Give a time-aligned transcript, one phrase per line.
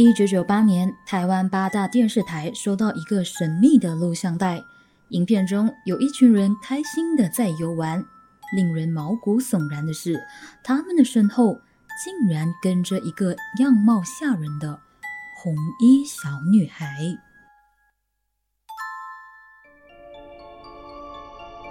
[0.00, 4.64] 一九九八年，台湾八大电视台收到一个神秘的录像带，
[5.10, 8.02] 影片中有一群人开心的在游玩。
[8.56, 10.18] 令人毛骨悚然的是，
[10.64, 11.60] 他们的身后
[12.02, 14.80] 竟然跟着一个样貌吓人的
[15.36, 16.96] 红衣小女孩。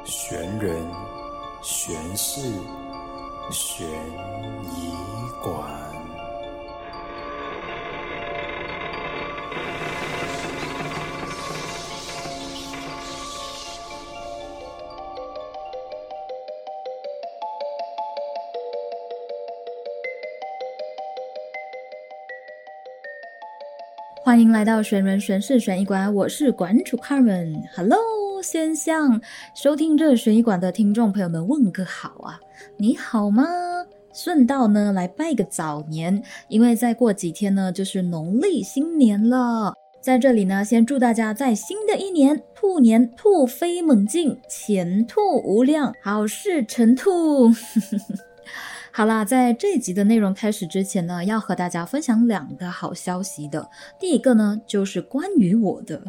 [0.06, 0.86] 悬人、
[1.64, 2.42] 悬事、
[3.50, 4.94] 悬疑
[5.44, 5.89] 馆。
[24.30, 27.64] 欢迎来到玄人玄事悬疑馆，我是馆主 Carmen。
[27.76, 27.98] Hello，
[28.44, 29.20] 先向
[29.56, 32.40] 收听这悬疑馆的听众朋友们问个好啊，
[32.78, 33.44] 你好吗？
[34.14, 39.74] 顺道呢来拜个早年，因为再过几天呢就是农历新年了。
[40.00, 47.52] 在这里呢，先祝大家在新的一年兔年兔飞猛进，前兔无量，好事成兔。
[49.00, 53.66] 好啦，在这一集的内容开始之前呢，要和大家分享两个好消息的。
[53.98, 56.04] 第一个呢，就是关于我的，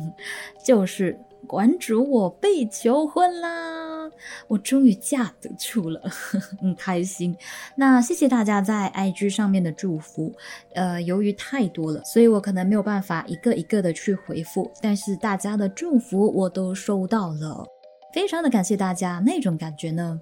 [0.62, 4.10] 就是馆主我被求婚啦，
[4.48, 5.98] 我终于嫁得出了，
[6.60, 7.34] 很开心。
[7.74, 10.30] 那谢谢大家在 IG 上面的祝福，
[10.74, 17.64] 呃，由于太多了，所以我可能没有办法一个一个的去回复，但是大家的祝福我都收到了，
[18.12, 20.20] 非常的感谢大家，那种感觉呢。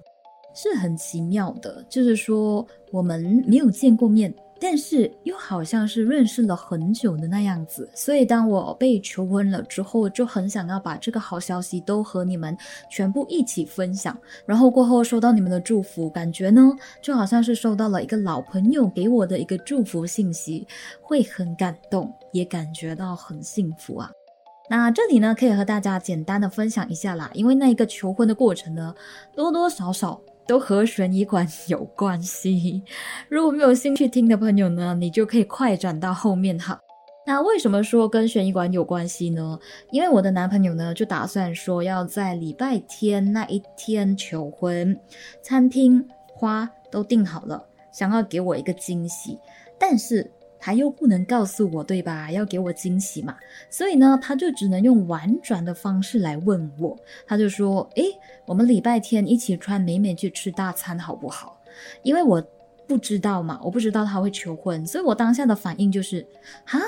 [0.55, 7.89] 是很奇妙的，就是说我们没有见过面，但是又好像是认识了很久的那样子。
[7.93, 12.57] 所以当我被求婚了之后，就很想要把这个好消息都和你们
[12.89, 14.17] 全部一起分享。
[14.45, 20.65] 然后过后收到你们的祝福，感觉呢就好像是收到了一个老朋友给我的一个祝福信息，
[21.01, 24.09] 会很感动，也感觉到很幸福啊。
[24.69, 28.95] 那这里呢可以和大家简单的分享一下啦，因为那一个求婚的过程呢，
[29.35, 30.19] 多多少少。
[30.47, 32.83] 都和悬疑馆 有关系。
[33.29, 36.79] 如果没有兴趣听的朋友呢，你就可以快转到后面哈。
[37.27, 39.57] 那为什么说跟悬疑馆有关系呢？
[39.91, 44.95] 因为我的男朋友呢，就打算说要在礼拜天那一天求婚，
[45.41, 49.39] 餐厅花都订好了，想要给我一个惊喜，
[49.79, 50.31] 但是。
[50.59, 52.31] 他又不能告诉我，对吧？
[52.31, 53.35] 要给我惊喜嘛，
[53.69, 56.97] 所以呢，他就只能用婉转的方式来问我。
[57.27, 58.05] 他就说：“诶，
[58.45, 61.61] 我们礼拜天一起穿美美去吃大餐好不好？”
[62.03, 62.43] 因为我
[62.87, 66.25] 不知道嘛，我不知道他会求婚，所以我当下的反应就是
[66.65, 66.79] ：“哈。”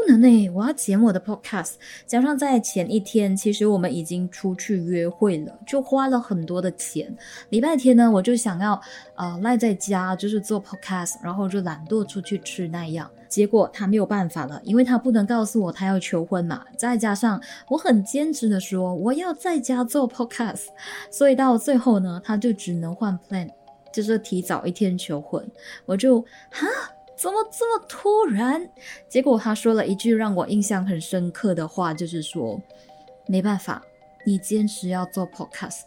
[0.00, 1.72] 不能呢，我要剪我的 podcast。
[2.06, 7.14] 加上在前一天，其实我们已经出去约会了，就花了很多的钱。
[7.50, 8.80] 礼拜天呢，我就想要
[9.14, 13.10] 呃赖在家，就是做 podcast，然后就懒惰出去吃那样。
[13.28, 16.64] 结果他没有办法了，因为他不能告诉我他要求婚嘛。
[16.78, 17.38] 再加上
[17.68, 20.68] 我很坚持的说我要在家做 podcast，
[21.10, 23.50] 所以到最后呢，他就只能换 plan，
[23.92, 25.46] 就是提早一天求婚。
[25.84, 26.66] 我就哈。
[27.20, 28.66] 怎么这么突然？
[29.06, 32.58] 结果他说了一句让我印象很深刻的话，就是说
[33.26, 33.82] 没办法，
[34.24, 35.80] 你坚持要做 podcast，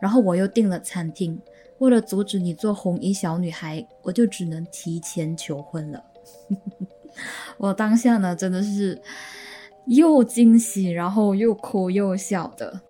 [0.00, 1.40] 然后我又订了餐厅，
[1.78, 6.02] 为了阻止你做红衣小女孩，我就只能提前求婚了。
[7.56, 9.00] 我当下呢，真的是
[9.86, 12.80] 又惊喜，然后又哭又笑的。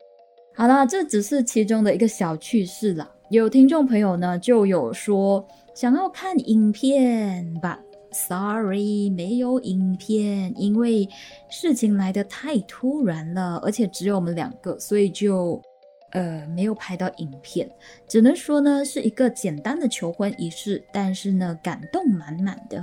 [0.55, 3.11] 好了，这只是其中的一个小趣事了。
[3.29, 7.79] 有听众朋友呢，就有说想要看影片吧。
[8.13, 11.09] Sorry，没有影片，因为
[11.49, 15.63] 事情来得太突然了，而且只有我们两个，所以就
[16.11, 17.71] 呃没有拍到影片。
[18.09, 22.81] 只能说呢，是一个简单的求婚仪式，但是呢，感动满满的。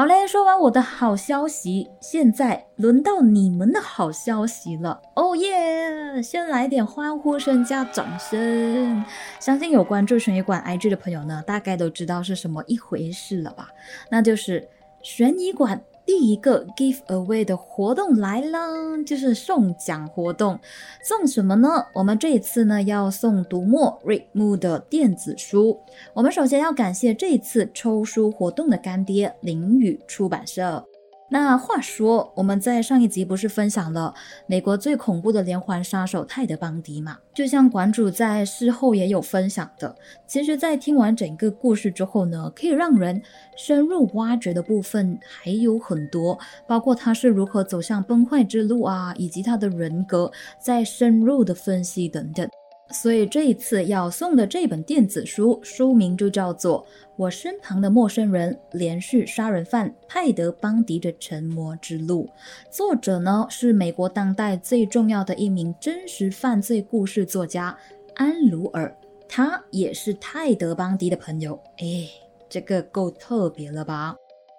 [0.00, 4.98] 好嘞，说完我的好消息，现在轮到你们的好消息了。
[5.14, 6.22] 哦耶！
[6.22, 9.04] 先来点欢呼声加掌声。
[9.38, 13.68] 相信有关注悬疑馆 IG 的朋友呢，大概都知道是什么一回事了吧？
[14.10, 14.66] 那就是
[15.02, 15.78] 悬疑馆。
[16.20, 20.58] 一个 give away 的活动来了，就是送奖活动。
[21.02, 21.68] 送什么呢？
[21.94, 25.78] 我们这一次呢要送读墨瑞木的电子书。
[26.12, 30.84] 我们首先要感谢这一次抽书活动的干爹林语出版社。
[31.32, 34.12] 那话说，我们在上一集不是分享了
[34.46, 37.16] 美国最恐怖的连环杀手泰德·邦迪嘛？
[37.32, 39.94] 就像馆主在事后也有分享的，
[40.26, 43.22] 其实，在听完整个故事之后呢，可以让人
[43.56, 46.36] 深入挖掘的部分还有很多，
[46.66, 52.48] 包括他是如何走向崩坏之路啊，以及他的人格在深入的分析等等。
[52.92, 56.84] 所以这一次要送的这本电子书，书名就叫做
[57.16, 62.26] 《我身旁的陌生人：连续杀人犯泰德·邦迪的沉魔之路》。
[62.70, 67.76] 作者呢是美国当代最重要的一名真实犯罪故事作家
[68.16, 68.94] 安鲁尔，
[69.28, 71.58] 他也是泰德·邦迪的朋友。
[71.78, 72.08] 哎，
[72.48, 74.16] 这个够特别了吧？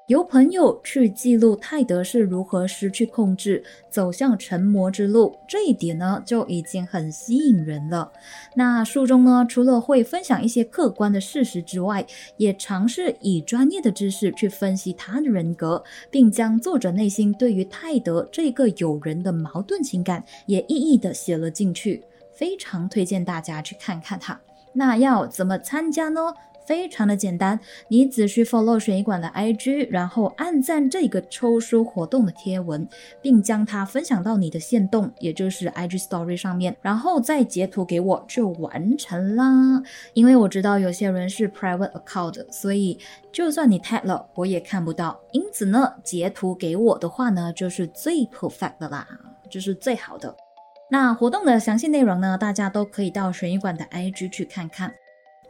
[0.07, 8.11] 由朋友去记录泰德是如何失去控制，走向成魔之路，这一点呢就已经很吸引人了。
[8.55, 12.05] 那书中呢，除了会分享一些客观的事实之外，
[12.35, 22.03] 也尝试以专业的知识去分析他的人格，并将作者内心对于泰德这个友人的矛盾情感也一一的写了进去。
[22.33, 24.37] 非常推荐大家去看看它。
[24.73, 26.33] 那要怎么参加呢？
[26.65, 32.87] 非常的简单，你只需 follow 悬疑馆的 IG，然后按赞这个抽书活动的贴文，
[33.21, 39.81] 并将它分享到你的线动，也就是 IG Story 上面，然后再截图给我就完成啦。
[40.13, 42.97] 因为我知道有些人是 private account，所以
[43.31, 45.19] 就算你 tag 了，我也看不到。
[45.31, 49.07] 因此呢，截图给我的话呢，就是最 perfect 的啦，
[49.49, 50.35] 就是最好的。
[50.89, 54.93] 那活动的详细内容呢，大家都可以到悬疑馆的 IG 去看看。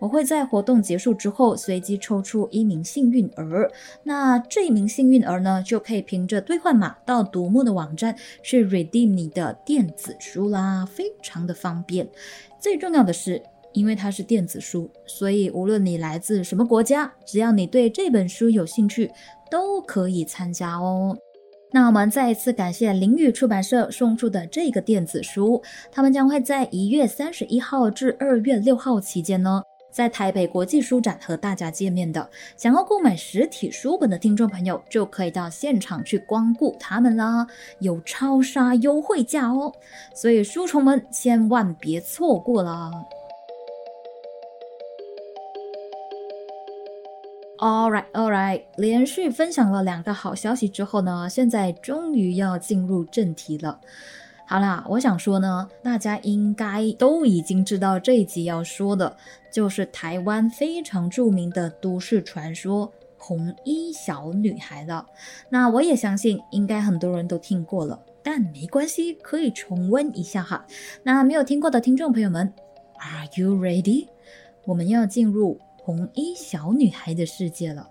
[0.02, 3.72] 我会在活动结束之后随机抽出一名幸运儿，
[4.02, 12.10] 那这一名幸运儿呢，就可以凭着兑换码到独木的网站去 redeem 你的电子书啦，非常的方便。
[12.60, 13.40] 最重要的是，
[13.74, 19.12] 因为它是电子书，所以无论你来自什么国家，只要你对这本书有兴趣，
[19.52, 21.16] 都可以参加哦。
[21.72, 25.62] 那我们再一次感谢凌宇出版社送出的这个电子书，
[25.92, 29.62] 他们将会在一月三十一号至二月六号期间呢。
[29.92, 37.46] 在台北国际书展和大家见面的，想要购买实体书本的听众朋友，就可以到现场去光顾他们啦，
[37.80, 39.74] 有超杀优惠价哦，
[40.16, 42.92] 所以书虫们千万别错过了。
[47.58, 53.80] All right, all right，连续分享了两个好消息之后呢，现在终于要进入正题了。
[54.52, 59.16] 好啦，我想说呢，大家应该都已经知道这一集要说的
[59.50, 65.06] 就是台湾非常著名的都市传说——红衣小女孩了。
[65.48, 70.66] 那我也相信，应该很多人都听过了，但没关系，可以重温一下哈。
[71.02, 72.54] 那没有听过的听众朋友们
[73.00, 74.10] ，Are you ready？
[74.66, 77.88] 我们要进入红衣小女孩的世界了。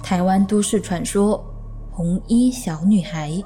[0.00, 1.44] 台湾都市传说。
[1.96, 3.40] 红衣小女孩。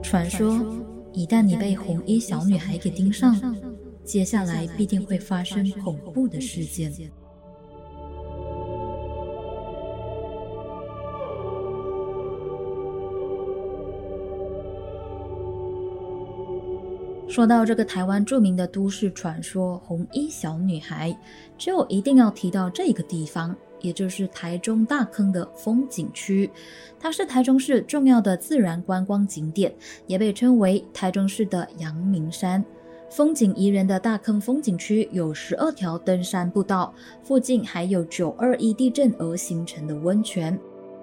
[0.00, 0.64] 传说，
[1.12, 3.34] 一旦你被红衣小女孩给盯上，
[4.04, 6.92] 接下来必定会发生恐怖的事件。
[17.30, 21.16] 说到这个台湾著名的都市传说“红衣小女孩”，
[21.56, 26.50] 就一定要提到这个地方，也就是台中大坑的风景区。
[26.98, 29.72] 它是台中市重要的自然观光景点，
[30.08, 32.64] 也被称为台中市的阳明山。
[33.08, 36.92] 风景宜人的大坑风景区有十二条登山步道，
[37.22, 40.58] 附近还有九二一地震而形成的温泉。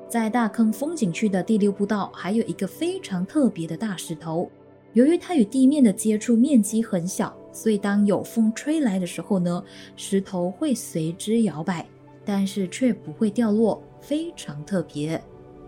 [0.09, 4.49] 在大坑风景区的第六步道，还有一个非常特别的大石头。
[4.97, 9.63] 由于它与地面的接触面积很小，所以当有风吹来的时候呢，
[9.95, 11.85] 石头会随之摇摆，
[12.25, 15.21] 但是却不会掉落，非常特别。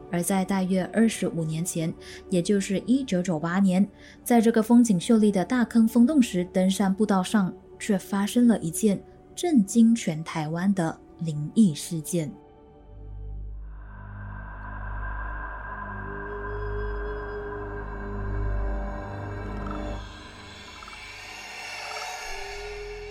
[0.09, 1.93] 而在大约二十五年前，
[2.31, 3.87] 也就是一九九八年，
[4.23, 8.99] 在这个风景秀丽的大坑风洞石登山步道上，却发生了一件
[9.35, 12.31] 震惊全台湾的灵异事件。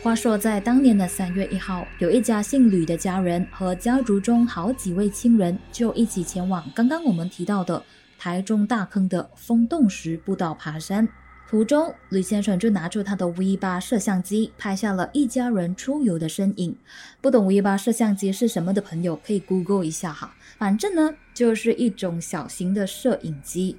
[0.01, 7.83] 话说，在当年的三月一号，有一家姓吕的家人和家族中好几位亲人就一起前往刚刚我们提到的
[8.17, 11.07] 台中大坑的风洞石步道爬山。
[11.51, 16.77] 途中，吕先生就拿出他的 V 八摄像机，拍下了一家人出游的身影。
[17.21, 20.35] 不懂 V 八摄像机是什么的朋友，可以 Google 一下哈。
[20.59, 23.77] 反正呢，就是一种小型的摄影机。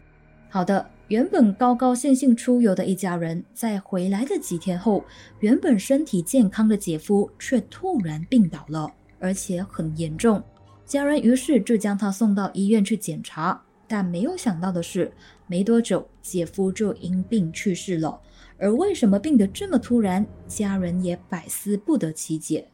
[0.50, 0.86] 好的。
[1.10, 5.04] 原本高高兴兴出游的一家人，在回来的几天后，
[5.40, 10.42] 原本身体健康的姐夫却突然病倒了，而且很严重。
[10.86, 15.12] 家人于是就将他送到医院去检查，但没有想到的是，
[15.48, 18.22] 没多久姐夫就因病去世了。
[18.60, 22.68] 而为什么病得这么突然，家人也百思不得其解。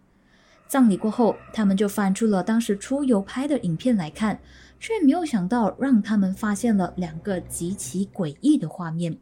[0.68, 4.38] 葬礼过后，他们就翻出了当时出游拍的影片来看，
[4.80, 9.18] 却没有想到让他们发现了两个极其诡异的画面。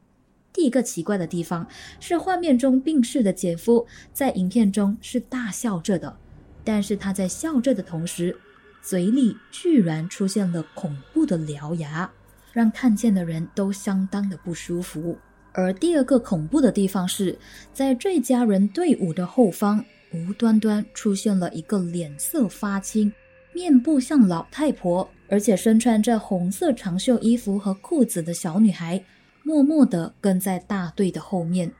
[0.51, 1.67] 第一个奇怪的地方
[1.99, 6.15] 是，画面中病逝的姐夫在影片中是大笑着的，
[6.63, 8.37] 但是他在笑着的同时，
[8.81, 12.11] 嘴里居然出现了恐怖的獠牙，
[12.51, 15.17] 让看见的人都相当的不舒服。
[15.53, 17.37] 而第二个恐怖的地方是
[17.73, 23.11] 在这家人队伍的后方，无端端出现了一个脸色发青、
[23.53, 29.03] 面部像老太婆，而且身穿着红色长袖衣服和裤子的小女孩，
[29.43, 31.71] 默默地跟在大队的后面。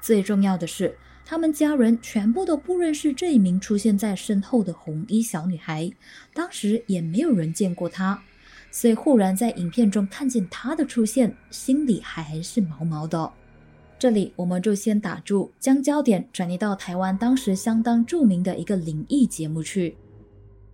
[0.00, 5.90] 最重要的是，他们家人全部都不认识这一名出现在身后的红衣小女孩，
[6.32, 8.22] 当时也没有人见过她。
[8.70, 13.32] 所以，忽然在影片中看见她的出现，心里还是毛毛的。
[13.98, 19.96] 这里我们就先打住，将焦点转移到台湾当时相当著名的一个灵异节目去。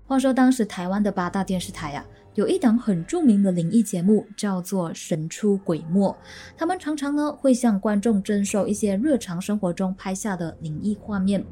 [0.06, 6.10] 话说，当时台湾的八大电视台啊，有一档很著名的灵异节目，叫做《神出鬼没》。
[6.58, 11.42] 他们常常呢会向观众征收一些日常生活中拍下的灵异画面。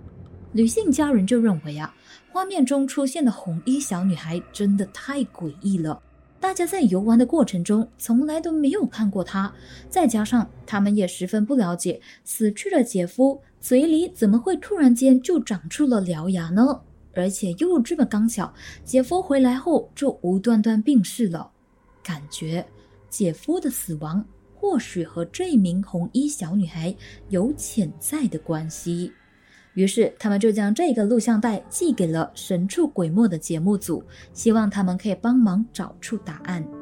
[0.53, 1.95] 女性家人就认为啊，
[2.31, 5.99] 画面中出现的红衣小女孩真的太诡异了。
[6.39, 9.51] 大家在游玩的过程中，从来都没有看过她，
[9.89, 16.79] 再加上他们也十分不了解死去的姐夫嘴里怎么会突然间就长出了獠牙呢？
[17.15, 18.53] 而且又这么刚巧，
[18.85, 21.51] 姐夫回来后就无端端病逝了，
[22.03, 22.67] 感觉
[23.09, 26.95] 姐夫的死亡或许和这名红衣小女孩
[27.29, 29.13] 有潜在的关系。
[29.75, 34.05] 于是，他们就将这个录像带寄给了神出鬼没的节目组，
[34.35, 36.82] 希望他们可以帮忙找出答案。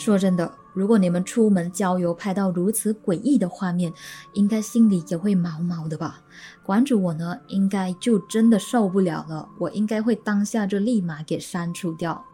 [0.00, 3.92] 说真的，如果你们出门郊游拍到如此诡异的画面，
[4.32, 6.22] 应该心里也会毛毛的吧？
[6.64, 12.24] 馆主我呢，应该就真的受不了了，我应该会当下就立马给删除掉。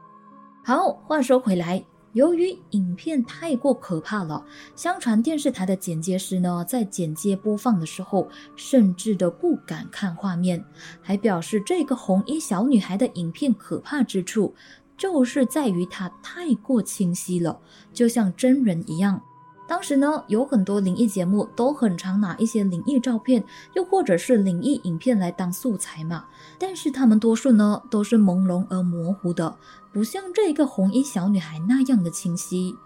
[0.64, 1.84] 好，话说回来。
[2.12, 4.42] 由于影片太过可怕了，
[4.74, 10.64] 相传电视台的剪接师呢，在剪接播放的时候，甚至都不敢看画面，
[11.02, 14.54] 还表示这个红衣小女孩的影片可怕之处，
[14.96, 17.60] 就是在于它太过清晰了，
[17.92, 19.20] 就像真人一样。
[19.68, 23.42] 当时呢，有很多灵异节目都很常拿一些灵异照片，
[23.74, 26.24] 又或者是灵异影片来当素材嘛。
[26.56, 29.56] 但是他们多数呢都是朦胧而模糊的，
[29.92, 32.76] 不像这个红衣小女孩那样的清晰。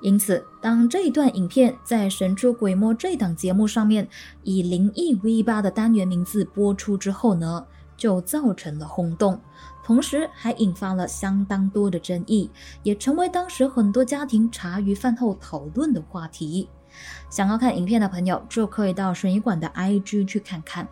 [0.00, 4.08] 因此，当这一段影片在《神出鬼没》这档节目上面
[4.42, 7.66] 以灵异 V 八的单元名字播出之后呢，
[7.98, 9.38] 就造成了轰动。
[9.82, 12.50] 同时还引发了相当多的争议，
[12.82, 16.68] 也成为当时很多家庭茶余饭后讨论的话题。
[17.28, 20.86] 想要看影片的朋友，就可以到水泥馆的 IG 去看看。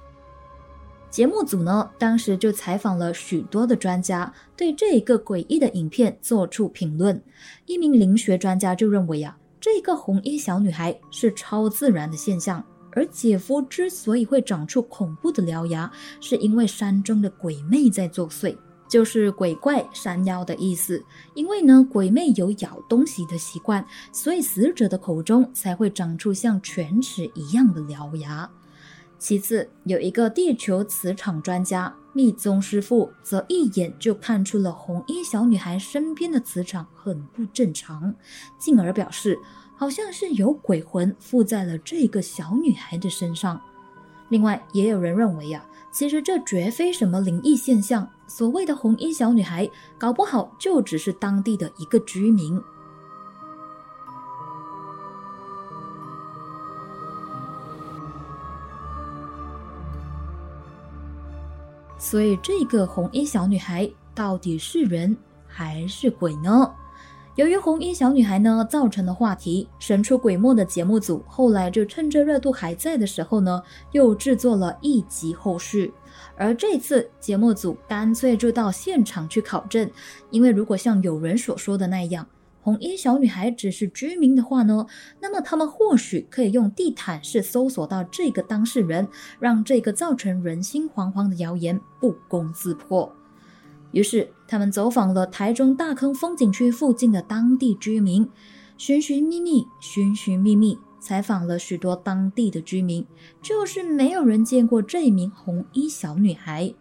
[1.10, 7.20] 节目组呢，当时就采访了许多的专家，对这一个诡异的影片做出评论。
[7.66, 15.90] 一名灵学专家就认为啊，这个红衣小女孩是超自然的现象，而姐夫之所以会长出恐怖的獠牙，
[16.20, 18.56] 是因为山中的鬼魅在作祟。
[18.88, 21.04] 就是鬼怪山妖的意思，
[21.34, 28.50] 因为呢，鬼魅有咬东西的习惯，所以死者的口中才会长出像犬齿一样的獠牙。
[29.18, 38.14] 其次，有一个地球磁场专家密宗师傅，则一眼就看出了红衣小女孩身边的磁场很不正常，
[38.58, 39.38] 进而表示
[39.76, 43.60] 好像是有鬼魂附在了这个小女孩的身上。
[44.28, 45.64] 另外，也有人认为呀。
[45.90, 49.68] 其实这绝非什么灵异现象，所谓的红衣小女孩，
[49.98, 52.62] 搞不好就只是当地的一个居民。
[61.96, 65.16] 所以，这个红衣小女孩到底是人
[65.46, 66.72] 还是鬼呢？
[67.38, 75.92] 由于红衣小女孩呢造成的话题，神出鬼没的节目组后来就趁着热度还在的时候呢，又制作了一集后续。
[76.36, 79.88] 而这次节目组干脆就到现场去考证，
[80.32, 82.26] 因为如果像有人所说的那样，
[82.60, 84.84] 红衣小女孩只是居民的话呢，
[85.20, 89.06] 那么他们或许可以用地毯式搜索到这个当事人，
[89.38, 93.14] 让这个造成人心惶惶的谣言不攻自破。
[93.92, 98.26] 于是，他们走访了台中大坑风景区附近的当地居民，
[98.78, 103.06] 寻寻觅觅，寻寻觅觅，采访了许多当地的居民，
[103.42, 106.72] 就是没有人见过这名红衣小女孩。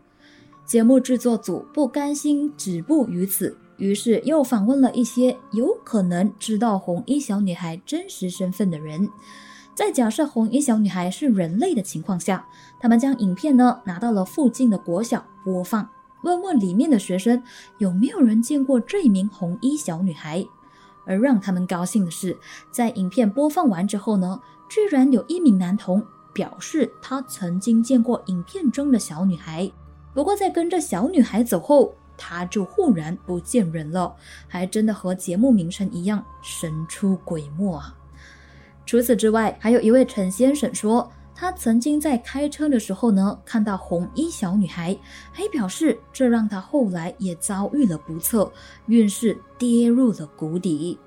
[0.66, 9.10] 节目制作组不甘心止步于此，于是又访问了一些有可能知道红衣小女孩真实身份的人。
[9.76, 12.48] 在假设红衣小女孩是人类的情况下，
[12.80, 15.88] 他们将影片呢拿到了附近的国小播放，
[16.28, 17.42] 问问里面的学生
[17.78, 20.46] 有没有人见过这名红衣小女孩。
[21.06, 22.38] 而让他们高兴的是，
[22.70, 29.72] 在影片播放完之后呢，居然有一名男童表示他曾经见过影片中的小女孩。
[30.14, 34.14] 不过在跟着小女孩走后，他就忽然不见人了，
[34.50, 37.96] 还真的和节目名称一样神出鬼没啊！
[38.86, 44.98] 除此之外，还有一位陈先生说，他曾经在开车的时候呢，看到红衣小女孩，
[45.32, 48.52] 还表示这让他后来也遭遇了不测，
[48.88, 50.98] 运势跌入了谷底。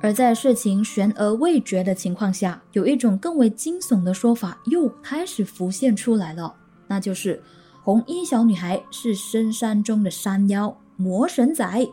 [0.00, 6.52] 而在事情悬而未决的情况下，有一种更为惊悚的说法又开始浮现出来了，
[6.88, 7.40] 那就是。
[7.80, 11.88] 红衣小女孩是深山中的山妖魔神仔。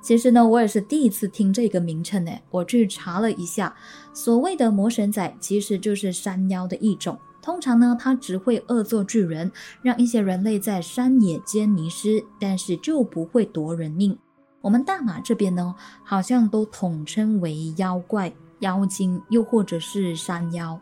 [0.00, 2.32] 其实呢，我也是第一次听这个名称呢。
[2.50, 3.74] 我去查了一下，
[4.14, 7.18] 所谓的魔神仔其实就是山妖的一种。
[7.42, 9.50] 通常呢，它只会恶作剧人，
[9.82, 14.18] 让一些人类在山野间迷失，但是就不会夺人命。
[14.60, 15.74] 我们大马这边呢，
[16.04, 20.80] 好像都统称为妖怪、妖精，又或者是山妖。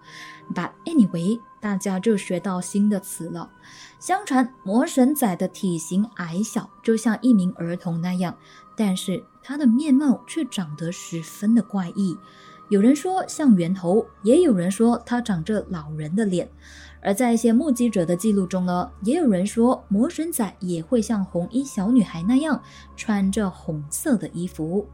[0.55, 3.51] But anyway，大家就学到新的词了。
[3.99, 8.37] 相传魔神仔的体型矮小，就像一名儿童那样，
[8.77, 12.17] 但是他的面貌却长得十分的怪异。
[12.69, 16.49] 有人说像猿猴，也有人说他长着老人的脸。
[17.01, 22.61] 而在一些目击者的记录中呢，也有人说魔神仔也会像红衣小女孩那样
[22.97, 24.85] 穿着红色的衣服。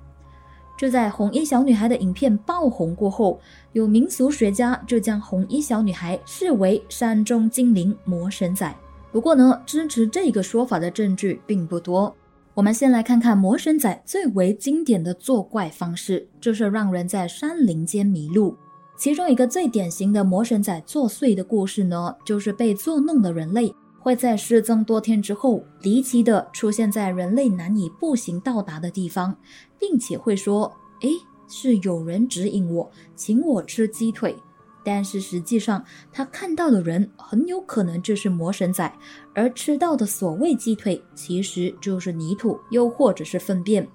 [0.76, 3.40] 就在红衣小女孩的影片爆红过后，
[3.72, 8.74] 有民俗学家就将红衣小女孩视为山中精灵魔神仔。
[9.10, 12.14] 不过呢，支持这个说法的证据并不多。
[12.54, 18.54] 我们先来看看魔神仔最为经典的作怪方式，就是让人在山林间迷路。
[18.98, 29.34] 其中一个最典型的魔神仔作祟的故事呢，就是被作弄的人类会在失踪多天之后，离奇的出现在人类难以步行到达的地方，
[29.78, 31.08] 并且会说：“诶，
[31.48, 34.36] 是有人指引我，请我吃鸡腿。”
[34.84, 38.92] 但是实际上，他看到的人很有可能就是魔神仔，
[39.34, 43.86] 而吃到的所谓鸡腿其实就是泥土，又或者是粪便，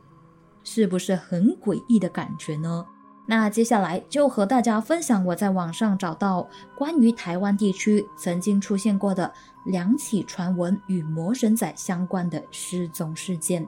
[0.64, 2.86] 是不是很诡异的感觉呢？
[3.30, 6.48] 那接下来就和大家分享我在网上找到
[6.78, 9.30] 关于台湾地区曾经出现过的
[9.66, 13.68] 两起传闻与魔神仔相关的失踪事件。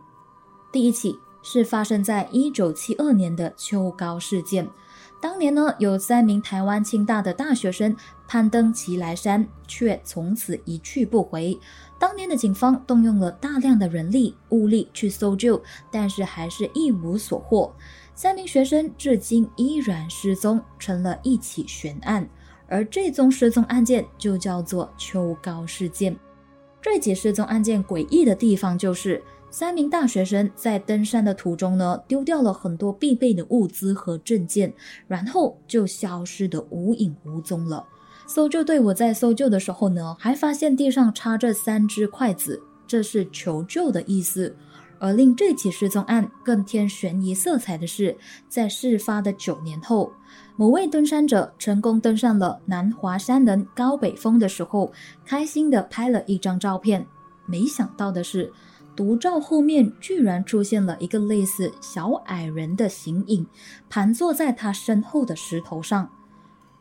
[0.71, 4.65] 第一起是发生在一九七二年的秋高事件。
[5.21, 7.93] 当年呢，有三名台湾清大的大学生
[8.25, 11.59] 攀登奇来山，却从此一去不回。
[11.99, 17.73] 当年的警方动用了大量的人力物力去搜救，但是还是一无所获。
[18.15, 22.25] 三名学生至今依然失踪，成了一起悬案。
[22.67, 26.15] 而这宗失踪案件就叫做秋高事件。
[26.81, 29.21] 这起失踪案件诡异的地方就是。
[29.51, 34.71] 三名大学生在登山的途中呢，丢掉了很多必备的物资和证件，
[35.07, 37.83] 然后就消失的无影无踪了。
[38.27, 44.55] 搜救队伍在搜救的时候呢，还发现地上插着三只筷子，这是求救的意思。
[44.99, 48.15] 而令这起失踪案更添悬疑色彩的是，
[48.47, 50.13] 在事发的九年后，
[50.57, 54.91] 某位登山者成功登上了南华山的高北峰的时候，
[55.25, 57.03] 开心的拍了一张照片。
[57.47, 58.53] 没想到的是。
[58.99, 63.47] 独照后面居然出现了一个类似小矮人的形影，
[63.89, 66.09] 盘坐在他身后的石头上。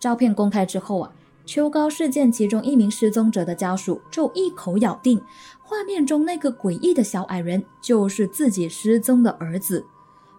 [0.01, 1.13] 照片公开之后啊，
[1.47, 5.23] 秋高事件其中一名失踪者的家属就一口咬定，
[5.63, 9.87] 画面中那个诡异的小矮人就是自己失踪的儿子。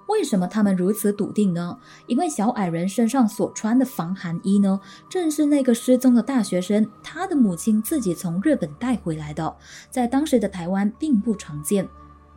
[0.10, 1.78] 为什么他们如此笃定呢？
[2.08, 9.56] 因为小矮人身上所穿的防寒衣呢，正是那个失踪的大学生他的母亲自己从日本带回来的，
[9.92, 11.88] 在当时的台湾并不常见。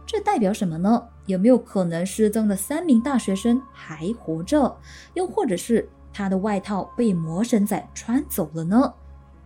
[0.04, 1.02] 这代表什么呢？
[1.26, 4.76] 有没有可能失踪的三名大学生还活着？
[5.14, 8.92] 又或者是他的外套被魔神仔穿走了呢？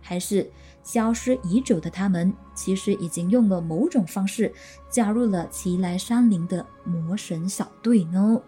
[0.01, 0.51] 还是？
[0.83, 4.51] 消失已久的他们，其实已经用了某种方式
[4.89, 8.41] 加入了奇来山林的魔神小队呢。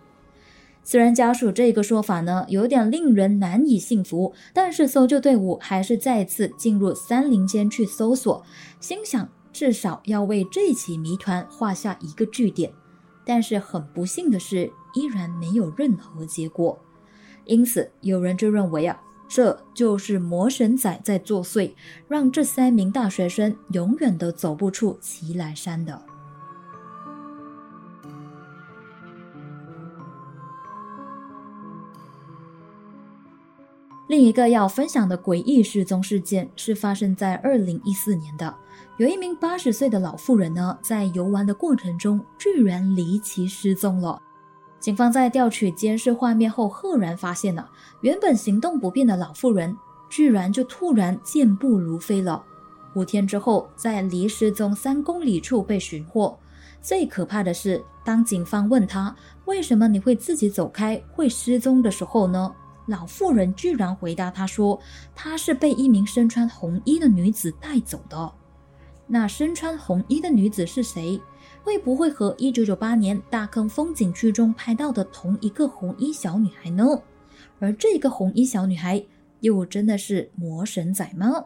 [0.83, 8.43] 虽然家属这个说法呢有点令人难以信服，但是搜救队伍还是再次进入山林间去搜索，
[8.79, 12.73] 心想至少要为这起谜团画下一个句点。
[13.23, 16.79] 但是很不幸的是，依然没有任何结果。
[17.45, 18.99] 因此，有人就认为啊。
[19.29, 21.71] 这就是魔神仔在作祟，
[22.07, 26.01] 让这三名大学生永远都走不出奇来山的。
[34.07, 38.51] 另一个要分享的诡异失踪事件是发生在二零一四年的。
[38.97, 44.19] 有一名八十岁的老妇人呢，在游玩的过程中居然离奇失踪了。
[44.79, 47.69] 警方在调取监视画面后，赫然发现了
[48.01, 49.75] 原本行动不便的老妇人，
[50.09, 52.43] 居然就突然健步如飞了。
[52.95, 56.37] 五天之后，在离失踪三公里处被寻获。
[56.81, 59.13] 最可怕的是，当警方问他
[59.45, 62.55] 为什么你会自己走开、会失踪的时候呢？
[62.87, 64.79] 老妇人居然回答他说
[65.13, 68.31] ：“她是被一名身穿红衣的女子带走的。”
[69.05, 71.21] 那身穿红衣的女子是谁？
[71.63, 77.01] 会不会和1998年大坑风景区中拍到的同一个红衣小女孩呢？
[77.59, 79.03] 而这个红衣小女孩
[79.41, 81.45] 又真的是魔神仔吗？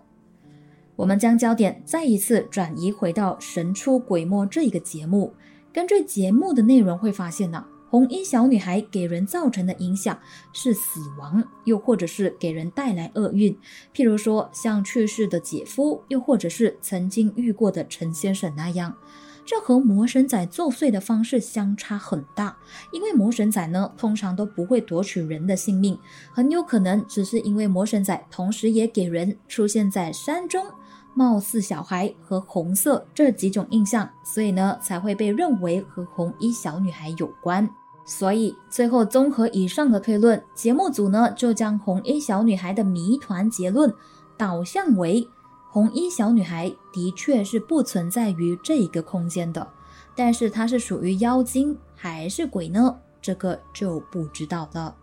[0.96, 5.34] 我们将焦点再一次转移回到《神出鬼没》这一个节目，
[5.74, 7.66] 根据节目的内容会发现呢。
[7.90, 10.18] 红衣小女孩给人造成的影响
[10.52, 13.56] 是死亡，又或者是给人带来厄运。
[13.94, 18.98] 譬如说，像去世的姐夫，又或者是曾经遇过的陈先生那样，
[19.46, 22.56] 这和魔神仔作祟的方式相差很大。
[22.92, 25.98] 因为魔神仔呢，通常都不会夺取人的性命，
[26.32, 30.66] 很有可能只是因为魔神仔同时也给人出现在山中，
[31.14, 37.70] 貌似小孩和红色这几种印象，所以呢，才会被认为和红衣小女孩有关。
[38.06, 43.94] 所以，最后综合以上的推论，节目组呢就将红衣小女孩的谜团结论
[44.38, 45.26] 导向为：
[45.74, 49.68] 红衣小女孩的确是不存在于这一个空间的，
[50.16, 52.96] 但是她是属于妖精还是鬼呢？
[53.20, 54.96] 这个就不知道了。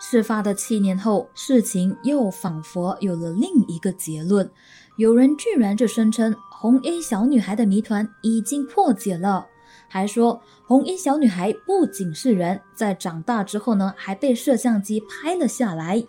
[0.00, 4.50] 事发的七年后，事情又仿佛有了另一个结论。
[4.96, 9.46] 有人居然就声称红衣小女孩的谜团已经破解了，
[9.88, 16.04] 还说红衣小女孩不仅是人，在长大之后呢，还被摄像机拍了下来。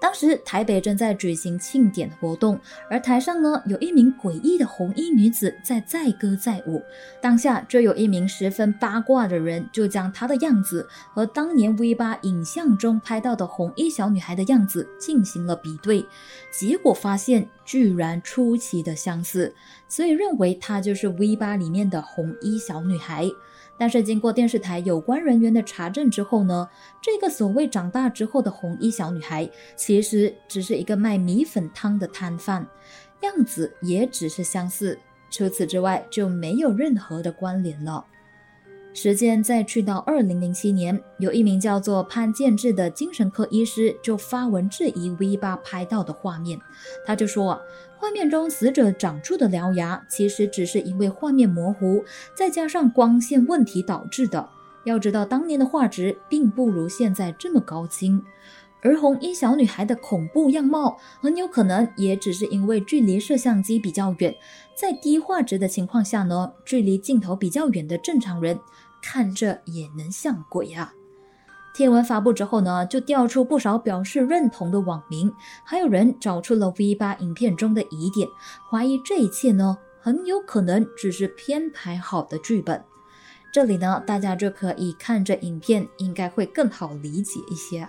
[0.00, 2.58] 当时台北正在举行庆典活动，
[2.90, 6.82] 而台上呢有一名诡异的红衣女子在载歌载舞。
[7.20, 16.04] 当下就有一名十分八卦的人，就将她的样子和当年 V 八影像中拍到的红衣小女孩的样子进行了比对，
[16.50, 19.54] 结果发现居然出奇的相似，
[19.86, 23.30] 所以认为她就是 V 八里面的红衣小女孩。
[23.78, 26.68] 但是经过电视台有关人员的查证之后呢，
[27.00, 32.66] 这个所谓长大之后的红衣小女孩，其实只是一个卖米粉汤的摊贩，
[33.22, 34.98] 样子也只是相似，
[35.30, 38.04] 除此之外就没有任何的关联了。
[38.94, 46.60] 时间再去到二零零七年，有一名叫做潘建志的精神科医师就发文质疑 V 八拍到的画面。
[47.06, 47.58] 他就说，
[48.02, 52.04] 画面中死者长出的獠牙，其实只是因为画面模糊，
[52.36, 54.48] 再加上光线问题导致的。
[54.82, 58.20] 要知道，当年的画质并不如现在这么高清。
[58.80, 64.34] 而红衣小女孩的恐怖样貌，很有可能也只是因为距离摄像机比较远，
[64.74, 68.58] 在低画质的情况下呢，距离镜头比较远的正常人。
[69.00, 70.92] 看着也能像鬼啊！
[71.74, 75.32] 贴文发布之后呢，就调出不少表示认同的网民，
[75.64, 78.28] 还有人找出了 V 八影片中的疑点，
[78.70, 82.84] 怀疑这一切呢很有可能只是编排好的剧本。
[83.50, 87.88] 这里呢，大家就可以看着影片，应该会更好理解一些。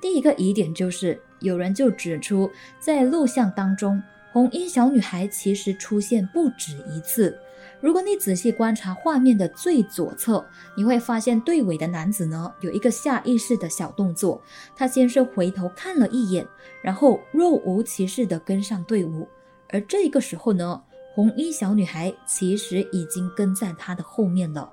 [0.00, 7.36] 第一个疑点就是，有人就指出，在录像当中，红衣小女孩其实出现不止一次。
[7.80, 10.44] 如果你仔细观察画面的最左侧，
[10.76, 14.42] 你会发现队尾的男子呢有一个下意识的小动作，
[14.76, 16.46] 他先是回头看了一眼，
[16.82, 19.26] 然后若无其事地跟上队伍。
[19.70, 20.82] 而这个时候呢，
[21.14, 24.70] 红衣小女孩其实已经跟在他的后面了。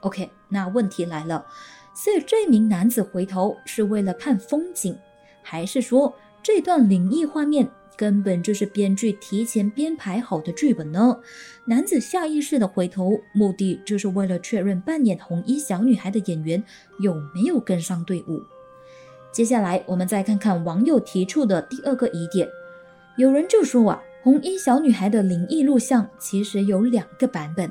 [0.00, 1.44] OK，那问题来了，
[1.92, 4.96] 所以这名男子回头是为了看风景，
[5.42, 7.68] 还是说这段灵异画面？
[7.98, 11.18] 根本就是编剧提前编排好的剧本呢。
[11.64, 16.62] 男子下意识的回头，目的就是为了确认扮演红衣小女孩的演员
[17.00, 18.40] 有没有跟上队伍。
[19.32, 22.48] 接下来，我们再看看网友提出的第二个疑点。
[23.16, 27.68] 有人就说啊，红衣小女孩的灵异录像其实有两个版本。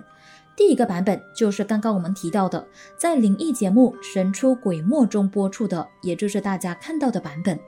[0.55, 7.59] 第一个版本就是刚刚我们提到的，在灵异节目《神出鬼没》中播出的，也就是大家看到的版本。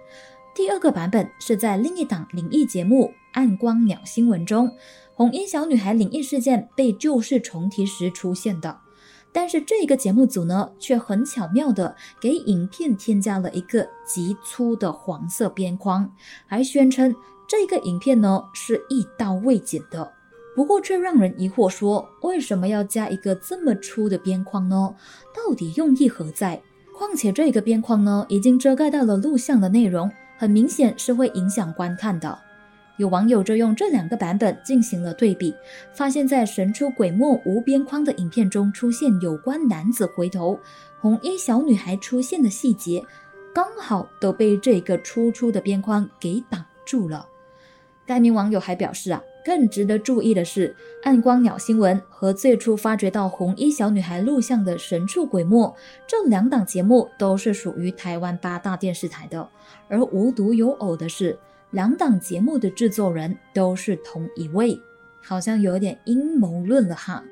[0.60, 4.70] 第二个版本是在另一档灵异节目《暗光鸟新闻》中，
[5.14, 8.78] 红衣小女孩灵异事件被旧事重提时出现的。
[9.32, 16.12] 但是这个节目组呢，却很巧妙的给影片添加了一个极粗的黄色边框，
[16.46, 17.16] 还宣称
[17.48, 20.12] 这个影片呢是一刀未剪的。
[20.58, 24.94] 不过却让人疑惑，说为什么要加一个这么粗的边框呢？
[25.34, 26.62] 到底用意何在？
[26.98, 32.40] 况且这个边框呢，已经遮盖到了录像的内容，很明显是会影响观看的。
[32.96, 35.54] 有网友就用这两个版本进行了对比，
[35.94, 40.58] 发现，在神出鬼没无边框的影片中出现有关男子回头、
[41.02, 43.04] 红衣小女孩出现的细节，
[43.54, 47.28] 刚好都被这个突出的边框给挡住了。
[48.06, 59.50] 该名网友还表示啊，更值得注意的是，暗光鸟新闻和最初发掘到红衣小女孩录像的神出鬼没这两档节目都是属于台湾八大电视台的，
[59.88, 61.36] 而无独有偶的是。
[61.72, 64.80] 两档节目的制作人都是同一位，
[65.20, 67.24] 好像有点阴谋论了哈。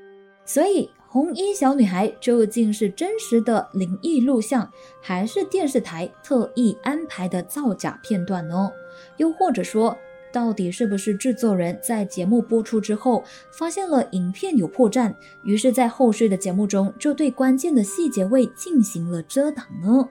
[0.43, 4.67] 所以，红衣小女孩究竟是真实的灵异录像，
[5.03, 8.71] 还是电视台特意安排的造假片段呢？
[9.17, 9.95] 又或者说，
[10.31, 13.23] 到底是不是制作人在节目播出之后
[13.57, 15.13] 发现了影片有破绽，
[15.43, 20.07] 于是，在后续的节目中就对关键的细节位进行了遮挡呢？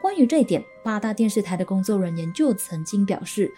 [0.00, 3.50] 关于这一点，八大电视台的工作人员就曾经表示，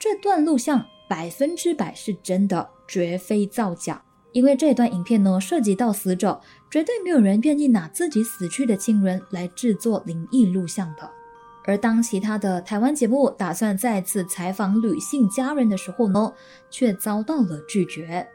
[0.00, 4.02] 这段录像百分之百是真的，绝非造假。
[4.32, 11.08] 因为这段影片呢涉及到死者，绝对没有人愿意拿自己死去的亲人来制作灵异录像的。
[11.64, 16.32] 而当其他的台湾节目打算再次采访女性家人的时候呢，
[16.70, 18.26] 却遭到了拒绝。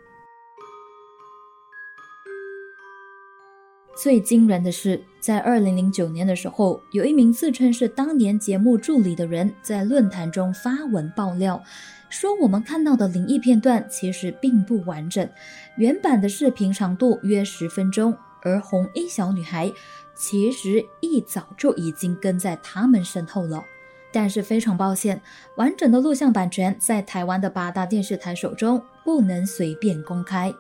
[4.02, 11.64] 最惊人的是，在二零零九年的时候，有一名自称是当年节目助理的人在论坛中发文爆料，
[12.08, 15.28] 说我们看到的灵异片段其实并不完整，
[15.78, 19.74] 原版的视频长度约十分钟，而红衣小女孩
[20.18, 23.64] 其实一早就已经跟在他们身后了。
[24.12, 25.22] 但是非常抱歉，
[25.58, 30.52] 完整的录像版权在台湾的八大电视台手中，不能随便公开。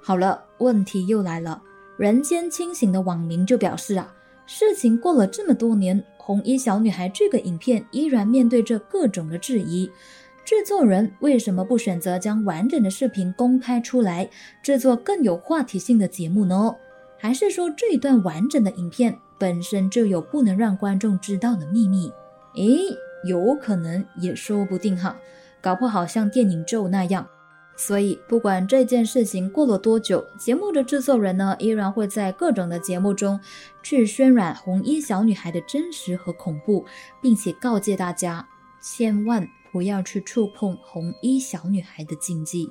[0.00, 1.60] 好了，问题又来了。
[1.98, 4.14] 人间清醒的网民就表示啊，
[4.46, 9.90] 事情过了这么多年，红衣小女孩这个影片依然面对着各种的质疑。
[10.44, 14.30] 制作人为什么不选择将完整的视频公开出来，
[14.62, 16.74] 制作更有话题性的节目呢？
[17.24, 22.12] 还是说这一段完整的影片本身就有不能让观众知道的秘密？
[22.56, 22.78] 诶，
[23.26, 25.18] 有可能也说不定哈，
[25.62, 27.26] 搞不好像电影咒那样。
[27.78, 33.40] 所以，不管这件事情过了多久，节目的制作人呢，依然会在各种的节目中
[33.82, 36.84] 去渲染红衣小女孩的真实和恐怖，
[37.22, 38.46] 并且告诫大家，
[38.82, 42.70] 千万不要去触碰红衣小女孩的禁忌。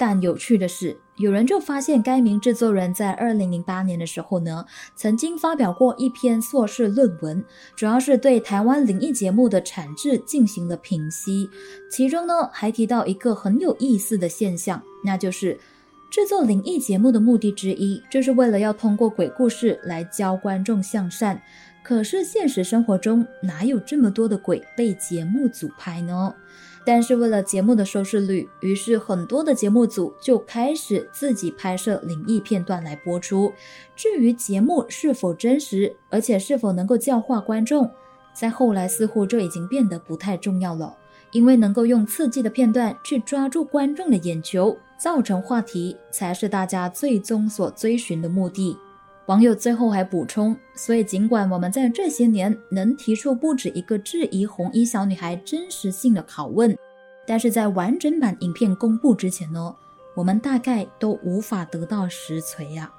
[0.00, 4.64] 但有趣的是，有人就发现该名制作人在二零零八年的时候呢，
[4.96, 7.44] 曾经发表过一篇硕士论文，
[7.76, 11.50] 主要是对台湾灵异节目的产制进行了评析。
[11.90, 15.60] 其中呢，还提到一个很有意思的现象，那就是
[16.10, 21.42] 制作灵异节目的目的之一，就是为了要通过鬼故事来教观众向善。
[21.82, 26.34] 可是现实生活中哪有这么多的鬼被节目组拍呢？
[26.84, 33.52] 但是为了节目的收视率，于是很多的节目组就开始自己拍摄灵异片段来播出。
[33.94, 37.90] 至于节目是否真实，而且是否能够教化观众，
[38.32, 40.96] 在后来似乎就已经变得不太重要了。
[41.32, 48.76] 因为能够用刺激的片段去抓住观众的眼球，造成话题，才是大家最终所追寻的目的。
[49.26, 56.76] 网友最后还补充，所以尽管我们在这些年能提出不止一个质疑红衣小女孩真实性的拷问，
[57.26, 59.74] 但是在完整版影片公布之前呢，
[60.16, 62.92] 我们大概都无法得到实锤呀。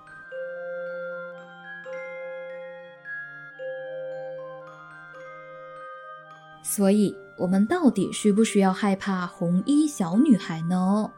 [6.63, 11.11] 所以，我们到底需不需要害怕红衣小女孩呢？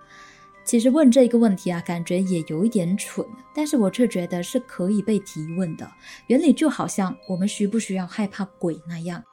[0.64, 5.90] 其实问这个问题啊，感觉也有一点蠢，但是我却觉得是可以被提问的。
[6.28, 9.24] 原理就好像我们需不需要害怕鬼那样。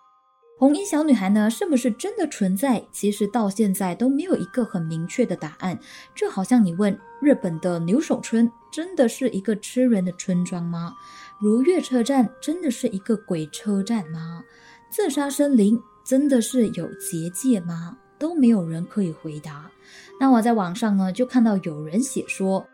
[0.59, 2.85] 红衣小女孩呢，是不是真的存在？
[2.93, 5.79] 其实到现在都没有一个很明确的答案。
[6.15, 10.93] 就好像你问日本的牛首村，真的是一个吃人的村庄吗？
[11.41, 14.45] 如月车站真的是一个鬼车站吗？
[14.91, 17.97] 自杀森林真的是有结界吗？
[18.21, 19.69] 都没有人可以回答。
[20.21, 22.65] 那我在网上呢，就看到有人写说，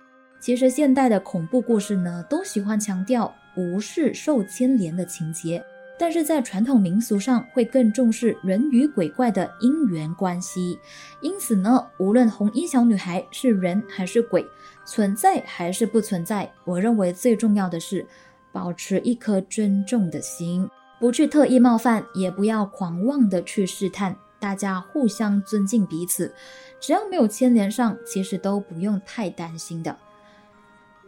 [0.41, 5.65] 其实现代的恐怖故事呢，都喜欢强调无事受牵连的情节，
[5.99, 10.79] 但是在传统民俗上会更重视人与鬼怪的因缘关系，
[11.21, 14.45] 因此呢，无论红衣小女孩是人还是鬼，
[14.85, 18.05] 存在还是不存在，我认为最重要的是
[18.53, 24.15] 保持一颗尊重的心，不去特意冒犯，也不要狂妄的去试探，
[24.47, 26.33] 大家互相尊敬彼此，
[26.79, 29.97] 只要没有牵连上，其实都不用太担心的。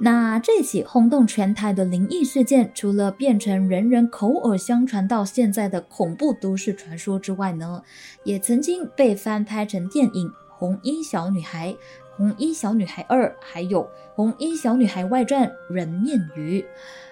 [0.00, 7.80] 那这起轰动全台的灵异事件，除了变成人人口耳相传到现在的恐怖都市传说之外呢，
[8.24, 11.70] 也曾经被翻拍成电影《红衣小女孩》
[12.16, 13.84] 《红衣小女孩二》，还有
[14.16, 16.60] 《红衣小女孩外传：人面鱼》。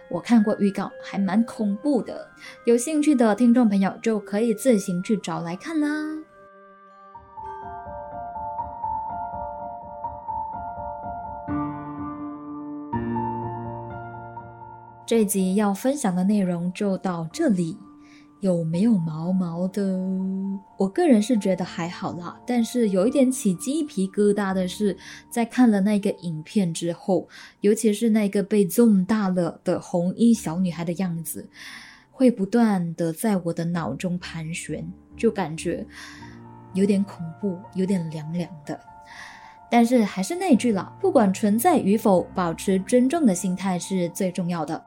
[0.08, 2.28] 我看过预告，还蛮恐怖的。
[2.64, 5.88] 有兴趣的听众朋友就可以自行去找来看啦。
[15.04, 17.78] 这集要分享的内容就到这里，
[18.40, 19.98] 有没有毛毛的？
[20.76, 24.96] 我个人是觉得还好啦，但是有一点起鸡皮疙瘩的是，
[25.30, 27.26] 在看了那个影片之后，
[27.62, 31.48] 尤其是那个被 zoom 大了的红衣小女孩的样子，
[32.10, 35.84] 会不断的在我的脑中盘旋，就感觉
[36.74, 38.78] 有点恐怖，有点凉凉的。
[39.68, 44.80] 但是还是那句了，不管存在与否，保持尊重的心态是最重要的。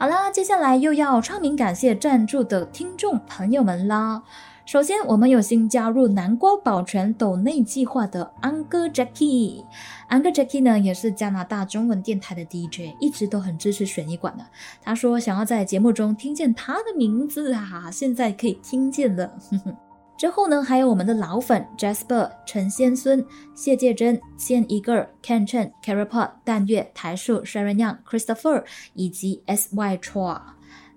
[0.00, 4.22] 好啦，接下来又要串名感谢赞助的听众朋友们啦。
[4.64, 9.64] 首先，我们有新加入南瓜保全斗内计划的安哥 Jackie，
[10.06, 14.46] 安哥 Jackie 呢也是加拿大中文电台的 DJ，一直都很支持悬疑馆的。
[14.80, 19.32] 他说想要在节目中听见他的名字啊，现在可以听见了。
[19.50, 19.76] 哼哼
[20.18, 30.40] 之后呢，还有我们的老粉 Jasper、陈先孙、谢介珍、千一个、Ken Chen、Carapod、淡月、台树、Sharon Young、Christopher 以及 SY Chua。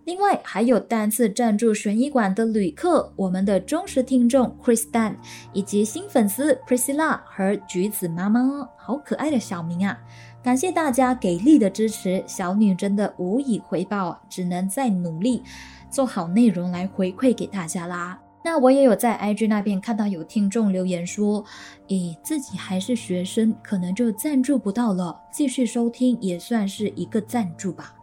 [0.06, 5.14] 另外还有单次赞助悬疑馆的旅客，我们的忠实听众 Chris Dan
[5.54, 10.00] 以及新粉丝 Priscilla 和橘子妈妈，好可爱的小名啊！
[10.42, 15.44] 感谢大家给力的支持，小女真的无以回报，只能再努力
[15.92, 18.21] 做好内容来回馈给大家啦。
[18.44, 21.46] 那我也有在 IG 那边看到有听众留言说，
[21.90, 27.96] 诶，自己还是学生，可能就赞助不到了，继续收听也算是一个赞助吧。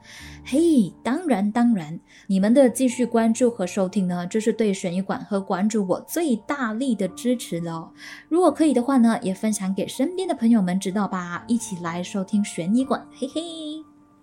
[0.45, 1.99] 嘿，当然当然，
[2.29, 7.91] 你们的继续关注和收听呢，就是对悬疑馆和馆主我最大力的支持了。
[8.29, 13.43] 如果可以的话呢，也分享给身边的朋友们知道吧，一起来收听悬疑馆，嘿嘿。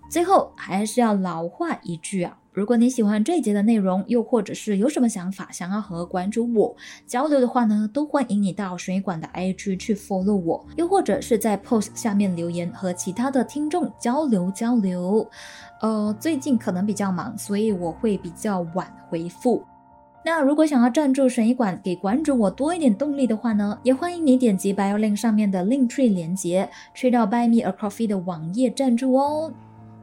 [0.10, 2.38] 最后还是要老话一句啊。
[2.56, 6.74] 如果你喜欢这一节的内容，又或者是有什么想法想要和馆主我
[7.06, 15.30] 交流的话呢，都欢迎你到水管的 IG 去 follow 我，又或者是在 post 下面留言和其他的听众交流交流。
[15.82, 19.62] 呃，最近可能比较忙，所以我会比较晚回复。
[20.24, 29.52] 那如果想要赞助水管，给馆主我多一点动力的话呢，也欢迎你点击 bio link 上面的 link tree 连接，去到 Buy Me a Coffee 的网页赞助哦。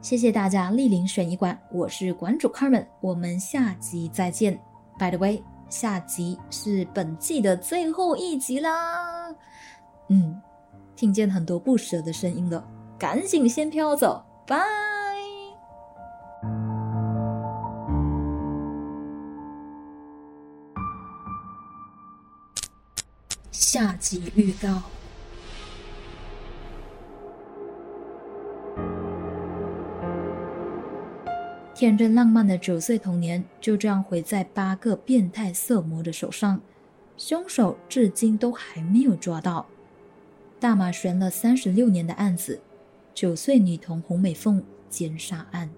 [0.03, 4.59] 谢谢大家莅临悬疑馆，我是馆主 Carmen，我们下集再见。
[4.99, 9.33] By the way，下集是本季的最后一集啦。
[10.09, 10.41] 嗯，
[10.97, 12.67] 听见很多不舍的声音了，
[12.99, 14.61] 赶紧先飘走，拜。
[23.53, 24.81] 下集预告。
[31.83, 36.61] 天真浪漫的九岁童年就这样毁在八个变态色魔的手上，
[37.17, 39.65] 凶手至今都还没有抓到。
[40.61, 42.61] 大马悬了三十六年的案子，
[43.13, 45.69] 九岁女童洪美凤奸杀案。